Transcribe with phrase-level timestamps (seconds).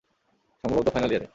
[0.63, 1.27] সম্ভবত ফাইনাল ইয়ারে।